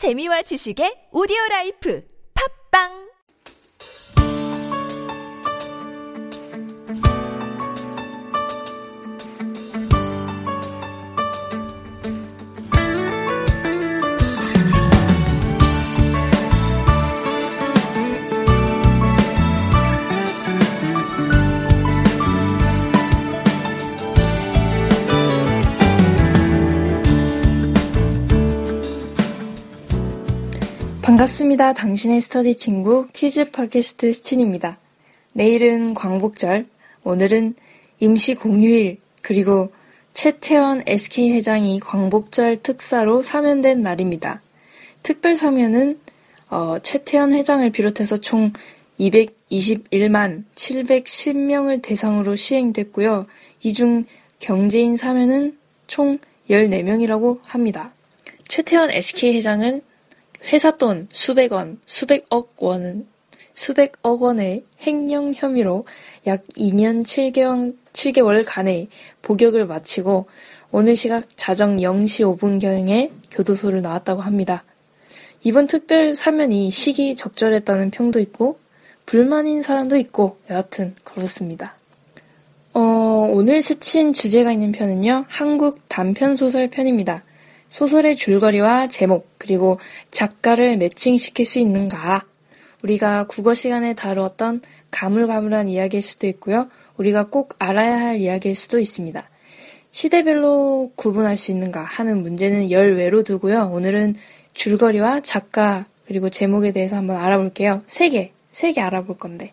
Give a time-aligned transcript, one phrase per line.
[0.00, 2.00] 재미와 지식의 오디오 라이프.
[2.32, 3.09] 팝빵
[31.20, 31.74] 반갑습니다.
[31.74, 34.78] 당신의 스터디 친구 퀴즈 팟캐스트 스친입니다.
[35.34, 36.66] 내일은 광복절,
[37.04, 37.56] 오늘은
[37.98, 39.70] 임시 공휴일, 그리고
[40.14, 44.40] 최태원 SK 회장이 광복절 특사로 사면된 날입니다.
[45.02, 46.00] 특별 사면은
[46.48, 48.54] 어, 최태원 회장을 비롯해서 총
[48.98, 53.26] 221만 710명을 대상으로 시행됐고요.
[53.62, 54.06] 이 중
[54.38, 57.92] 경제인 사면은 총 14명이라고 합니다.
[58.48, 59.82] 최태원 SK 회장은
[60.44, 63.06] 회사 돈 수백 원, 수백억 원은
[63.54, 65.84] 수백억 원의 횡령 혐의로
[66.26, 68.88] 약 2년 7개월, 7개월간의
[69.22, 70.26] 복역을 마치고
[70.70, 74.64] 오늘 시각 자정 0시 5분경에 교도소를 나왔다고 합니다.
[75.42, 78.58] 이번 특별 사면이 시기 적절했다는 평도 있고
[79.06, 81.74] 불만인 사람도 있고 여하튼 그렇습니다.
[82.72, 85.24] 어, 오늘 스친 주제가 있는 편은요.
[85.28, 87.24] 한국 단편 소설 편입니다.
[87.68, 92.26] 소설의 줄거리와 제목, 그리고 작가를 매칭시킬 수 있는가?
[92.82, 94.60] 우리가 국어 시간에 다루었던
[94.90, 96.68] 가물가물한 이야기일 수도 있고요.
[96.98, 99.28] 우리가 꼭 알아야 할 이야기일 수도 있습니다.
[99.92, 103.70] 시대별로 구분할 수 있는가 하는 문제는 열외로 두고요.
[103.72, 104.14] 오늘은
[104.52, 107.82] 줄거리와 작가, 그리고 제목에 대해서 한번 알아볼게요.
[107.86, 109.52] 세 개, 세 개 알아볼 건데.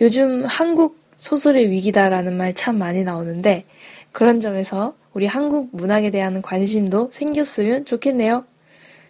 [0.00, 3.64] 요즘 한국 소설의 위기다라는 말 참 많이 나오는데,
[4.12, 8.44] 그런 점에서 우리 한국 문학에 대한 관심도 생겼으면 좋겠네요.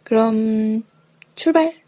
[0.04, 0.82] 그럼
[1.34, 1.79] 출발!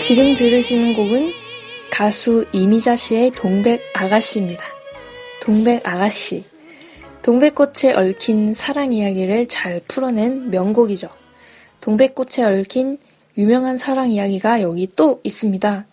[0.00, 1.32] 지금 들으시는 곡은
[1.90, 4.64] 가수 이미자 씨의 동백 아가씨입니다.
[5.40, 6.42] 동백 아가씨.
[7.22, 11.10] 동백꽃에 얽힌 사랑 이야기를 잘 풀어낸 명곡이죠.
[11.80, 12.98] 동백꽃에 얽힌
[13.38, 15.86] 유명한 사랑 이야기가 여기 또 있습니다.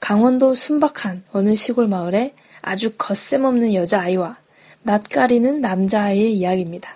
[0.00, 4.36] 강원도 순박한 어느 시골 마을에 아주 겉셈없는 여자아이와
[4.82, 6.94] 낯가리는 남자아이의 이야기입니다.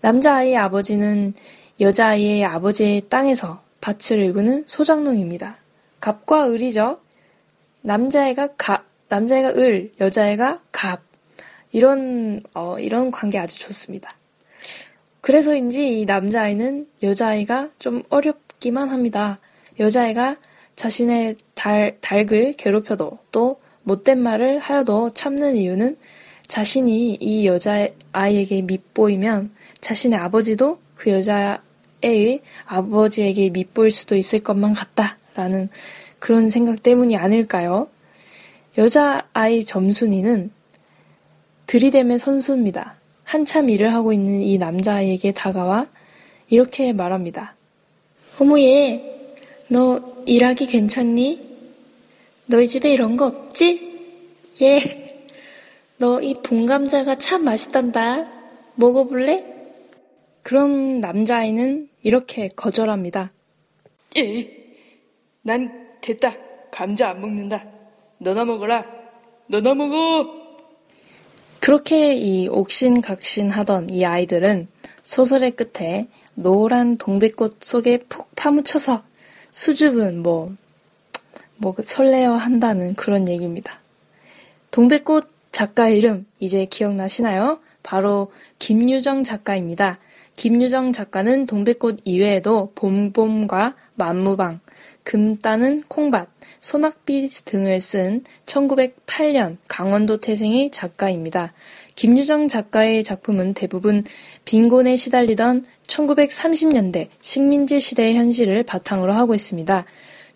[0.00, 1.34] 남자아이의 아버지는
[1.80, 5.56] 여자아이의 아버지의 땅에서 밭을 일구는 소장농입니다.
[6.00, 7.00] 갑과 을이죠.
[7.82, 11.00] 남자애가 갑, 남자애가 을, 여자애가 갑.
[11.72, 14.14] 이런, 어, 이런 관계 아주 좋습니다.
[15.20, 19.40] 그래서인지 이 남자아이는 여자아이가 좀 어렵 기만 합니다.
[19.78, 20.38] 여자아이가
[20.74, 25.98] 자신의 달, 닭을 괴롭혀도 또 못된 말을 하여도 참는 이유는
[26.46, 29.50] 자신이 이 여자아이에게 밉보이면
[29.82, 35.68] 자신의 아버지도 그 여자애의 아버지에게 밉보일 수도 있을 것만 같다라는
[36.18, 37.88] 그런 생각 때문이 아닐까요?
[38.78, 40.50] 여자아이 점순이는
[41.66, 42.96] 들이댐의 선수입니다.
[43.24, 45.86] 한참 일을 하고 있는 이 남자아이에게 다가와
[46.48, 47.56] 이렇게 말합니다.
[48.38, 49.00] 어머 얘,
[49.68, 51.54] 너 일하기 괜찮니?
[52.46, 53.94] 너희 집에 이런 거 없지?
[54.62, 54.80] 얘,
[55.98, 58.26] 너 이 봉감자가 참 맛있단다.
[58.74, 59.44] 먹어볼래?
[60.42, 63.32] 그럼 남자아이는 이렇게 거절합니다.
[64.18, 64.50] 예,
[65.42, 66.34] 난 됐다.
[66.70, 67.64] 감자 안 먹는다.
[68.18, 68.84] 너나 먹어라.
[69.46, 70.28] 너나 먹어.
[71.60, 74.68] 그렇게 이 옥신각신하던 이 아이들은
[75.02, 79.02] 소설의 끝에 노란 동백꽃 속에 푹 파묻혀서
[79.52, 80.54] 수줍은 뭐,
[81.56, 83.80] 뭐 설레어 한다는 그런 얘기입니다.
[84.70, 87.60] 동백꽃 작가 이름 이제 기억나시나요?
[87.82, 89.98] 바로 김유정 작가입니다.
[90.36, 94.58] 김유정 작가는 동백꽃 이외에도 봄봄과 만무방,
[95.04, 96.28] 금 따는 콩밭,
[96.60, 101.52] 소낙비 등을 쓴 1908년 강원도 태생의 작가입니다.
[101.94, 104.04] 김유정 작가의 작품은 대부분
[104.44, 109.84] 빈곤에 시달리던 1930년대 식민지 시대의 현실을 바탕으로 하고 있습니다.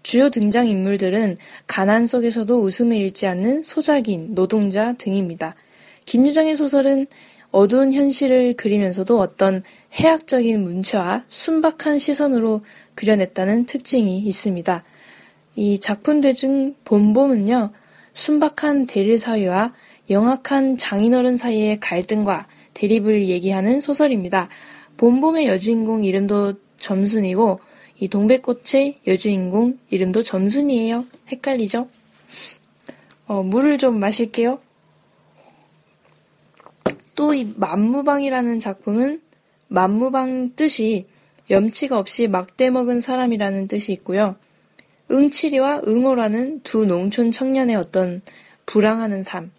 [0.02, 5.56] 주요 등장인물들은 가난 속에서도 웃음을 잃지 않는 소작인, 노동자 등입니다.
[6.04, 7.06] 김유정의 소설은
[7.50, 9.62] 어두운 현실을 그리면서도 어떤
[9.94, 12.62] 해학적인 문체와 순박한 시선으로
[12.94, 14.84] 그려냈다는 특징이 있습니다.
[15.56, 17.72] 이 작품들 중 봄봄은요,
[18.12, 19.74] 순박한 대릴 사회와
[20.10, 24.48] 영악한 장인어른 사이의 갈등과 대립을 얘기하는 소설입니다.
[24.96, 27.60] 봄봄의 여주인공 이름도 점순이고
[28.00, 31.04] 이 동백꽃의 여주인공 이름도 점순이에요.
[31.28, 31.88] 헷갈리죠?
[33.26, 34.60] 어, 물을 좀 마실게요.
[37.14, 39.20] 또 이 만무방이라는 작품은
[39.66, 41.06] 만무방 뜻이
[41.50, 44.36] 염치가 없이 막대 먹은 사람이라는 뜻이 있고요.
[45.10, 48.22] 응치리와 응호라는 두 농촌 청년의 어떤
[48.66, 49.50] 불황하는 삶,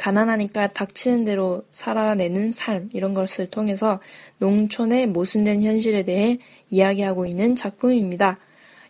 [0.00, 4.00] 가난하니까 닥치는 대로 살아내는 삶, 이런 것을 통해서
[4.38, 6.38] 농촌의 모순된 현실에 대해
[6.70, 8.38] 이야기하고 있는 작품입니다.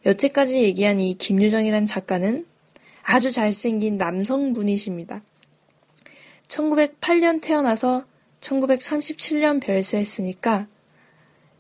[0.07, 2.47] 여태까지 얘기한 이 김유정이라는 작가는
[3.03, 5.23] 아주 잘생긴 남성분이십니다.
[6.47, 8.05] 1908년 태어나서
[8.41, 10.69] 1937년 별세했으니까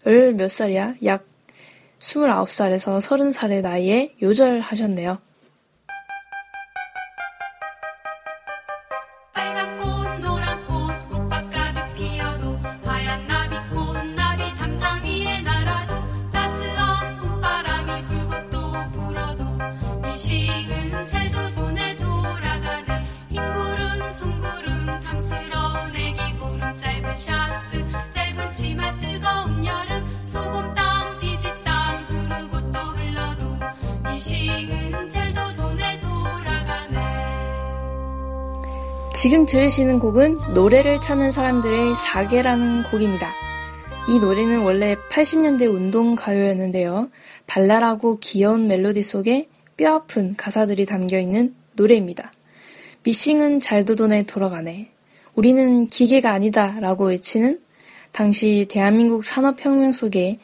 [0.06, 0.94] 열 몇 살이야?
[1.04, 1.26] 약
[1.98, 5.18] 29살에서 30살의 나이에 요절하셨네요.
[39.20, 43.30] 지금 들으시는 곡은 노래를 찾는 사람들의 사계라는 곡입니다.
[44.08, 47.10] 이 노래는 원래 80년대 운동 가요였는데요.
[47.46, 52.32] 발랄하고 귀여운 멜로디 속에 뼈아픈 가사들이 담겨 있는 노래입니다.
[53.02, 54.88] 미싱은 잘도돈에 돌아가네.
[55.34, 57.60] 우리는 기계가 아니다 라고 외치는
[58.12, 60.38] 당시 대한민국 산업혁명 속에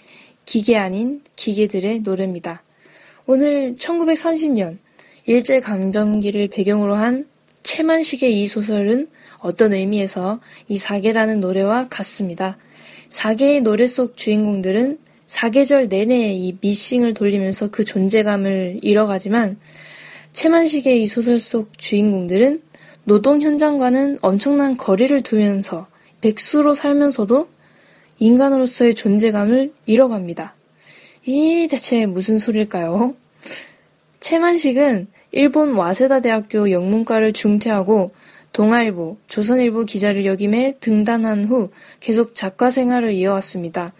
[0.45, 2.63] 기계 아닌 기계들의 노래입니다.
[3.25, 4.77] 오늘 1930년
[5.25, 7.25] 일제감정기를 배경으로 한
[7.67, 9.09] 채만식의 이 소설은
[9.39, 12.59] 어떤 의미에서 이 사계라는 노래와 같습니다.
[13.09, 19.59] 사계의 노래 속 주인공들은 사계절 내내 이 미싱을 돌리면서 그 존재감을 잃어가지만
[20.33, 22.63] 채만식의 이 소설 속 주인공들은
[23.03, 25.89] 노동 현장과는 엄청난 거리를 두면서
[26.21, 27.49] 백수로 살면서도
[28.21, 30.55] 인간으로서의 존재감을 잃어갑니다.
[31.25, 33.17] 이 대체 무슨 소릴까요?
[34.21, 38.13] 채만식은 일본 와세다 대학교 영문과를 중퇴하고
[38.55, 41.69] 동아일보, 조선일보 기자를 역임해 등단한 후
[42.01, 43.93] 계속 작가 생활을 이어왔습니다.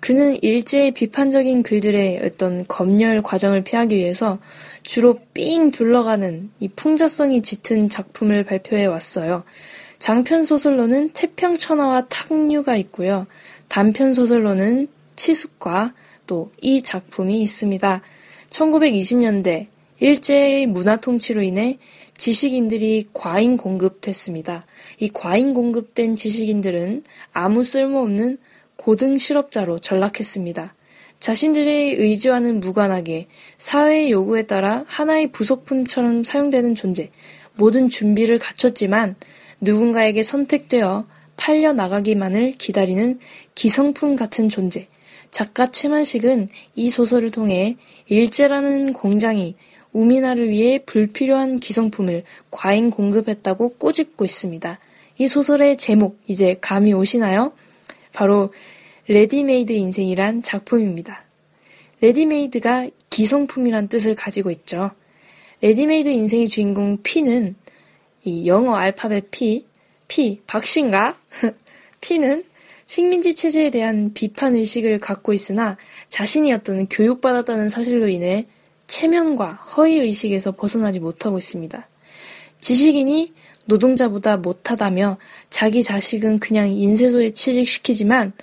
[0.00, 4.38] 그는 일제의 비판적인 글들의 어떤 검열 과정을 피하기 위해서
[4.82, 9.44] 주로 삥 둘러가는 이 풍자성이 짙은 작품을 발표해 왔어요.
[9.98, 13.26] 장편 소설로는 태평천하와 탁류가 있고요.
[13.68, 15.92] 단편 소설로는 치숙과
[16.26, 18.00] 또 이 작품이 있습니다.
[18.48, 19.66] 1920년대
[20.02, 21.78] 일제의 문화 통치로 인해
[22.18, 24.66] 지식인들이 과잉 공급됐습니다.
[24.98, 28.38] 이 과잉 공급된 지식인들은 아무 쓸모없는
[28.74, 30.74] 고등 실업자로 전락했습니다.
[31.20, 33.28] 자신들의 의지와는 무관하게
[33.58, 37.12] 사회의 요구에 따라 하나의 부속품처럼 사용되는 존재,
[37.54, 39.14] 모든 준비를 갖췄지만
[39.60, 41.06] 누군가에게 선택되어
[41.36, 43.20] 팔려 나가기만을 기다리는
[43.54, 44.88] 기성품 같은 존재.
[45.32, 49.56] 작가 채만식은 이 소설을 통해 일제라는 공장이
[49.92, 54.78] 우민화를 위해 불필요한 기성품을 과잉 공급했다고 꼬집고 있습니다.
[55.18, 57.52] 이 소설의 제목 이제 감이 오시나요?
[58.12, 58.52] 바로
[59.08, 61.24] 레디메이드 인생이란 작품입니다.
[62.02, 64.90] 레디메이드가 기성품이란 뜻을 가지고 있죠.
[65.62, 67.56] 레디메이드 인생의 주인공 P는
[68.24, 69.66] 이 영어 알파벳 P,
[70.08, 71.16] P, 박 씬가?
[72.02, 72.44] P는
[72.92, 75.78] 식민지 체제에 대한 비판 의식을 갖고 있으나
[76.10, 78.46] 자신이 어떤 교육받았다는 사실로 인해
[78.86, 81.88] 체면과 허위 의식에서 벗어나지 못하고 있습니다.
[82.60, 83.32] 지식인이
[83.64, 85.16] 노동자보다 못하다며
[85.48, 88.34] 자기 자식은 그냥 인쇄소에 취직시키지만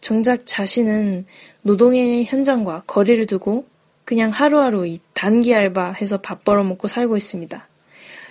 [0.00, 1.24] 정작 자신은
[1.62, 3.66] 노동의 현장과 거리를 두고
[4.04, 7.68] 그냥 하루하루 이 단기 알바해서 밥 벌어먹고 살고 있습니다.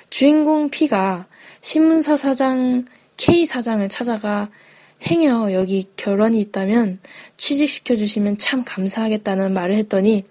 [0.10, 1.28] 주인공 P가
[1.62, 2.84] 신문사 사장
[3.16, 4.50] K 사장을 찾아가
[5.04, 7.00] 행여 여기 결혼이 있다면
[7.38, 10.24] 취직시켜 주시면 참 감사하겠다는 말을 했더니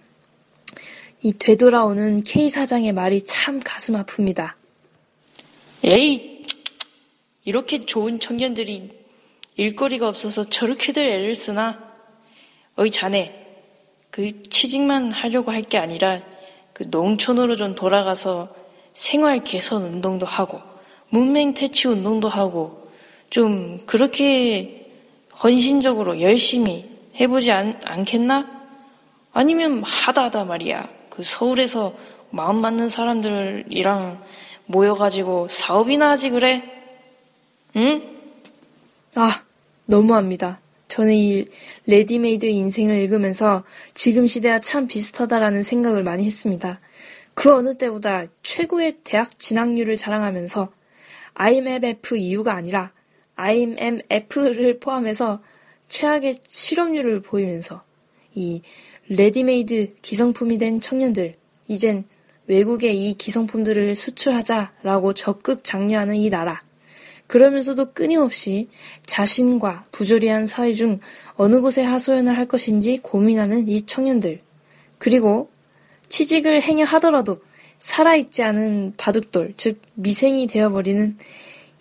[1.23, 4.55] 이 되돌아오는 K 사장의 말이 참 가슴 아픕니다.
[5.85, 6.41] 에이,
[7.45, 8.91] 이렇게 좋은 청년들이
[9.57, 11.79] 일거리가 없어서 저렇게들 애를 쓰나?
[12.77, 13.37] 어이, 자네.
[14.11, 16.23] 그 취직만 하려고 할 게 아니라
[16.73, 18.55] 그 농촌으로 좀 돌아가서
[18.93, 20.61] 생활 개선 운동도 하고
[21.11, 22.80] 문맹 퇴치 운동도 하고
[23.31, 24.93] 좀 그렇게
[25.43, 28.61] 헌신적으로 열심히 해보지 않, 않겠나?
[29.33, 30.89] 아니면 하다 하다 말이야.
[31.09, 31.95] 그 서울에서
[32.31, 34.23] 마음 맞는 사람들이랑
[34.67, 36.63] 모여가지고 사업이나 하지 그래?
[37.77, 38.03] 응?
[39.15, 39.43] 아,
[39.87, 40.61] 너무합니다.
[40.89, 41.45] 저는 이
[41.87, 46.81] 레디메이드 인생을 읽으면서 지금 시대와 참 비슷하다라는 생각을 많이 했습니다.
[47.35, 50.69] 그 어느 때보다 최고의 대학 진학률을 자랑하면서
[51.35, 52.93] IMF 이후가 아니라
[53.41, 55.41] IMF를 포함해서
[55.89, 57.83] 최악의 실업률을 보이면서
[58.35, 58.63] 이
[59.09, 61.35] 레디메이드 기성품이 된 청년들,
[61.67, 62.05] 이젠
[62.47, 66.61] 외국에 이 기성품들을 수출하자라고 적극 장려하는 이 나라.
[67.27, 68.69] 그러면서도 끊임없이
[69.07, 70.99] 자신과 부조리한 사회 중
[71.37, 74.41] 어느 곳에 하소연을 할 것인지 고민하는 이 청년들.
[74.99, 75.49] 그리고
[76.09, 77.41] 취직을 행여 하더라도
[77.79, 81.17] 살아있지 않은 바둑돌, 즉 미생이 되어버리는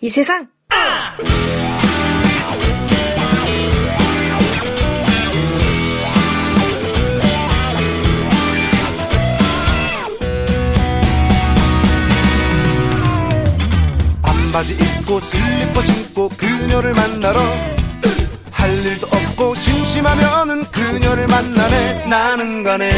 [0.00, 0.48] 이 세상!
[14.22, 17.40] 반바지 입고 슬리퍼 신고 그녀를 만나러.
[18.50, 22.06] 할 일도 없고 심심하면은 그녀를 만나네.
[22.10, 22.90] 나는 가네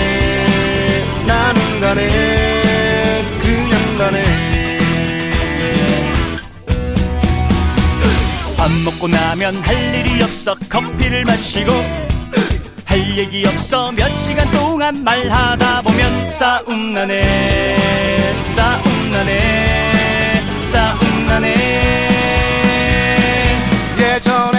[1.26, 4.51] 나는 가네 그냥 가네
[8.84, 11.72] 먹고 나면 할 일이 없어 커피를 마시고
[12.84, 19.72] 할 얘기 없어 몇 시간 동안 말하다 보면 싸움 나네 싸움 나네
[20.72, 21.54] 싸움 나네.
[23.98, 24.51] 예전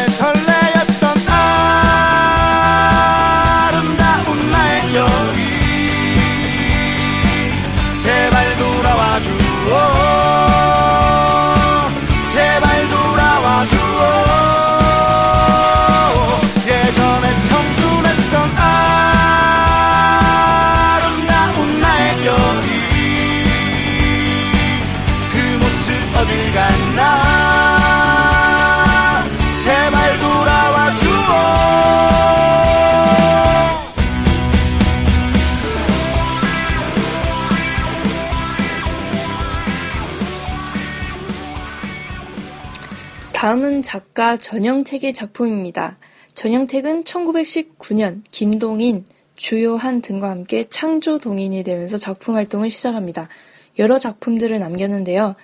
[43.53, 45.99] 다음은 작가 전영택의 작품입니다.
[46.33, 49.05] 전영택은 1919년 김동인,
[49.35, 53.29] 주요한 등과 함께 창조 동인이 되면서 작품 활동을 시작합니다.
[53.77, 55.35] 여러 작품들을 남겼는데요.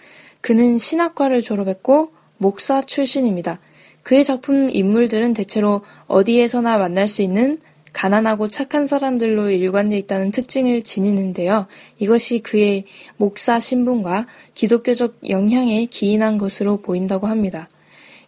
[0.42, 3.60] 그는 신학과를 졸업했고 목사 출신입니다.
[4.02, 7.60] 그의 작품 인물들은 대체로 어디에서나 만날 수 있는
[7.94, 11.68] 가난하고 착한 사람들로 일관되어 있다는 특징을 지니는데요.
[12.00, 12.86] 이것이 그의
[13.18, 14.26] 목사 신분과
[14.56, 17.70] 기독교적 영향에 기인한 것으로 보인다고 합니다.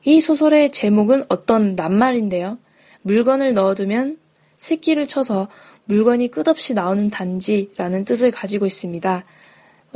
[0.03, 2.57] 이 소설의 제목은 어떤 낱말인데요.
[3.03, 4.17] 물건을 넣어두면
[4.57, 5.47] 새끼를 쳐서
[5.85, 9.23] 물건이 끝없이 나오는 단지라는 뜻을 가지고 있습니다.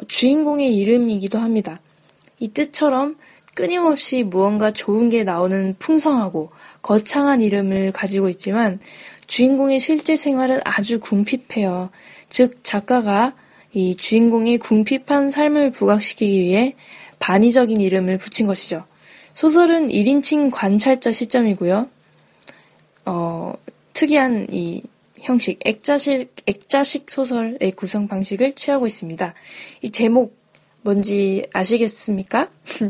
[0.07, 1.79] 주인공의 이름이기도 합니다.
[2.39, 3.15] 이 뜻처럼
[3.53, 8.79] 끊임없이 무언가 좋은 게 나오는 풍성하고 거창한 이름을 가지고 있지만
[9.27, 11.89] 주인공의 실제 생활은 아주 궁핍해요.
[12.29, 13.33] 즉 작가가
[13.73, 16.75] 이 주인공의 궁핍한 삶을 부각시키기 위해
[17.19, 18.85] 반의적인 이름을 붙인 것이죠.
[19.35, 21.89] 소설은 1인칭 관찰자 시점이고요.
[23.05, 23.53] 어,
[23.91, 24.81] 특이한 이
[25.19, 29.33] 형식, 액자식, 액자식 소설의 구성 방식을 취하고 있습니다.
[29.81, 30.37] 이 제목
[30.83, 32.49] 뭔지 아시겠습니까?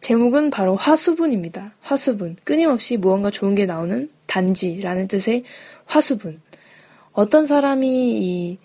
[0.00, 1.74] 제목은 바로 화수분입니다.
[1.82, 2.36] 화수분.
[2.42, 5.44] 끊임없이 무언가 좋은 게 나오는 단지라는 뜻의
[5.84, 6.40] 화수분.
[7.12, 8.58] 어떤 사람이 이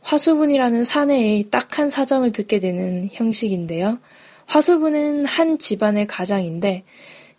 [0.00, 3.98] 화수분이라는 사내의 딱한 사정을 듣게 되는 형식인데요.
[4.46, 6.84] 화수분은 한 집안의 가장인데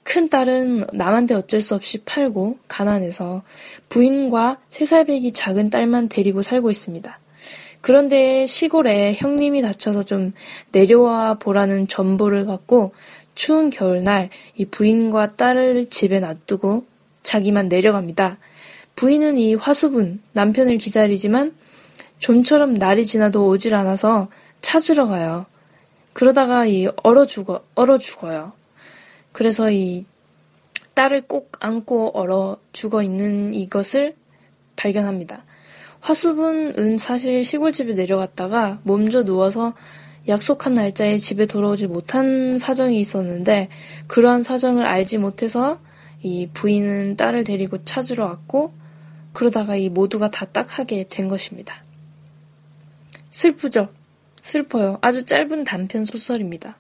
[0.04, 3.44] 큰 딸은 남한테 어쩔 수 없이 팔고 가난해서
[3.90, 7.20] 부인과 세 살배기 작은 딸만 데리고 살고 있습니다.
[7.82, 10.34] 그런데 시골에 형님이 다쳐서 좀
[10.72, 12.94] 내려와 보라는 전보를 받고
[13.36, 16.86] 추운 겨울날 이 부인과 딸을 집에 놔두고
[17.24, 18.38] 자기만 내려갑니다.
[18.96, 21.54] 부인은 이 화수분 남편을 기다리지만
[22.18, 24.30] 좀처럼 날이 지나도 오질 않아서
[24.62, 25.46] 찾으러 가요.
[26.18, 28.54] 그러다가 이 얼어 죽어 얼어 죽어요.
[29.34, 30.04] 그래서 이
[30.96, 34.16] 딸을 꼭 안고 얼어 죽어 있는 이것을
[34.76, 35.44] 발견합니다.
[36.00, 39.76] 화수분은 사실 시골집에 내려갔다가 몸져 누워서
[40.28, 43.70] 약속한 날짜에 집에 돌아오지 못한 사정이 있었는데
[44.08, 45.80] 그러한 사정을 알지 못해서
[46.24, 48.74] 이 부인은 딸을 데리고 찾으러 왔고
[49.34, 51.84] 그러다가 이 모두가 다 딱하게 된 것입니다.
[53.30, 53.90] 슬프죠?
[54.48, 54.98] 슬퍼요.
[55.01, 56.77] 아주 짧은 단편 소설입니다.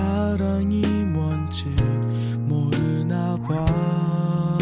[0.00, 1.66] 사랑이 뭔지
[2.38, 4.58] 모르나 봐요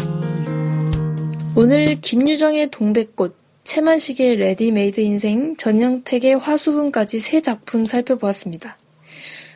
[1.55, 8.77] 오늘 김유정의 동백꽃, 채만식의 레디메이드 인생, 전영택의 화수분까지 세 작품 살펴보았습니다.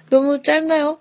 [0.09, 0.99] 너무 짧나요?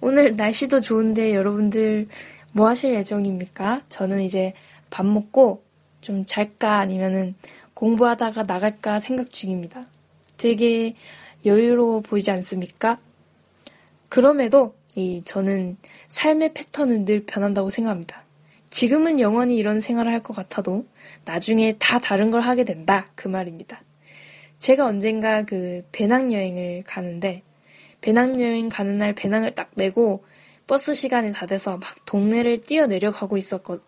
[0.00, 2.06] 오늘 날씨도 좋은데 여러분들
[2.52, 3.82] 뭐 하실 예정입니까?
[3.88, 4.52] 저는 이제
[4.90, 5.64] 밥 먹고
[6.00, 7.34] 좀 잘까 아니면은
[7.74, 9.86] 공부하다가 나갈까 생각 중입니다.
[10.36, 10.94] 되게
[11.44, 12.98] 여유로워 보이지 않습니까?
[14.14, 18.22] 그럼에도 이 저는 삶의 패턴은 늘 변한다고 생각합니다.
[18.70, 20.86] 지금은 영원히 이런 생활을 할 것 같아도
[21.24, 23.08] 나중에 다 다른 걸 하게 된다.
[23.16, 23.82] 그 말입니다.
[24.60, 27.42] 제가 언젠가 그 배낭여행을 가는데
[28.02, 30.24] 배낭여행 가는 날 배낭을 딱 메고
[30.68, 33.36] 버스 시간이 다 돼서 막 동네를 뛰어 내려가고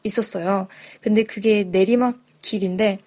[0.03, 0.67] 있었어요.
[1.03, 2.99] 근데 그게 내리막 길인데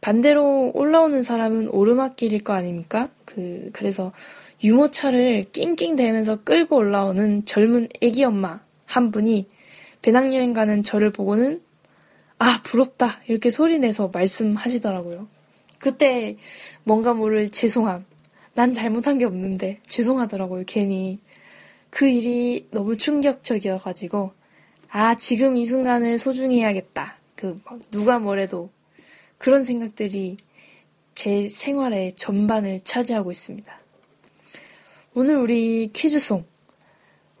[0.00, 3.08] 반대로 올라오는 사람은 오르막길일 거 아닙니까?
[3.24, 4.12] 그, 그래서
[4.62, 9.48] 유모차를 낑낑대면서 끌고 올라오는 젊은 애기 엄마 한 분이
[10.02, 11.62] 배낭여행 가는 저를 보고는
[12.38, 13.20] 아, 부럽다.
[13.26, 15.28] 이렇게 소리내서 말씀하시더라고요.
[15.78, 16.36] 그때
[16.84, 18.04] 뭔가 모를 죄송함.
[18.54, 21.18] 난 잘못한 게 없는데 죄송하더라고요, 괜히.
[21.90, 24.32] 그 일이 너무 충격적이어가지고,
[24.90, 27.16] 아, 지금 이 순간을 소중히 해야겠다.
[27.34, 28.70] 그, 막 누가 뭐래도
[29.36, 30.36] 그런 생각들이
[31.14, 33.77] 제 생활의 전반을 차지하고 있습니다.
[35.20, 36.44] 오늘 우리 퀴즈송.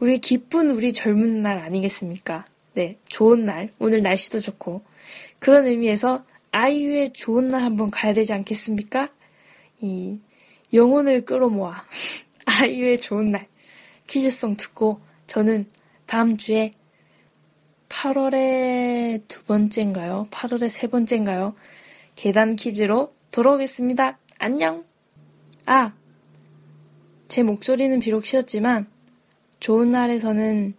[0.00, 2.44] 우리 기쁜 우리 젊은 날 아니겠습니까?
[2.74, 3.72] 네, 좋은 날.
[3.78, 4.82] 오늘 날씨도 좋고.
[5.38, 9.10] 그런 의미에서 아이유의 좋은 날 한번 가야 되지 않겠습니까?
[9.80, 10.18] 이
[10.72, 11.84] 영혼을 끌어모아
[12.46, 13.46] 아이유의 좋은 날
[14.08, 15.66] 퀴즈송 듣고 저는
[16.06, 16.74] 다음 주에
[17.90, 20.26] 8월의 두 번째인가요?
[20.32, 21.54] 8월의 세 번째인가요?
[22.16, 24.18] 계단 퀴즈로 돌아오겠습니다.
[24.40, 24.84] 안녕!
[25.64, 25.92] 아!
[27.28, 28.86] 제 목소리는 비록 쉬었지만
[29.60, 30.74] 좋은 날에서는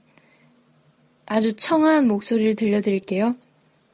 [1.26, 3.36] 아주 청아한 목소리를 들려드릴게요.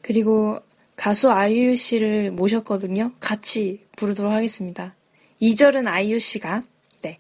[0.02, 0.60] 그리고
[0.96, 3.12] 가수 아이유 씨를 모셨거든요.
[3.20, 4.96] 같이 부르도록 하겠습니다.
[5.42, 6.64] 2절은 아이유 씨가,
[7.02, 7.20] 네.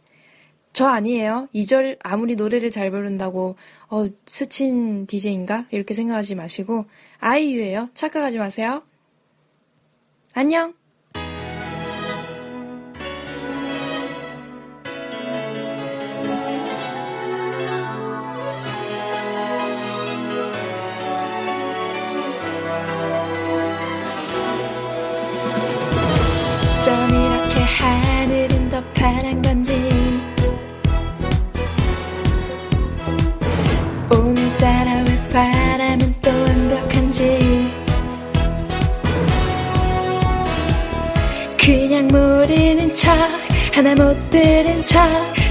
[0.71, 1.49] 저 아니에요.
[1.53, 3.57] 2절 아무리 노래를 잘 부른다고,
[3.89, 5.67] 어, 스친 DJ인가?
[5.71, 6.85] 이렇게 생각하지 마시고,
[7.19, 7.89] 아이유예요.
[7.93, 8.83] 착각하지 마세요.
[10.33, 10.84] 안녕!
[43.75, 45.01] 하나 못 들은 척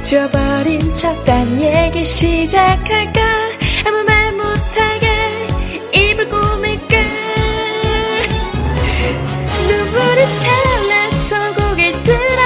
[0.03, 3.21] 지워버린 척 딴 얘기 시작할까?
[3.87, 5.47] 아무 말 못하게
[5.93, 6.97] 입을 꾸밀까?
[9.69, 12.43] 눈물이 차올라서 고개를 들어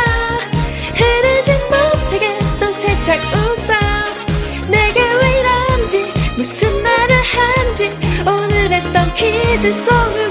[0.97, 7.91] 흐르지 못하게 또 살짝 웃어 내가 왜 이러는지 무슨 말을 하는지
[8.27, 10.31] 오늘 했던 퀴즈 속을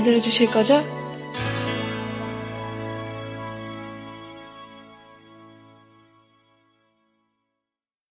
[0.00, 0.99] 많이 들어주실 거죠?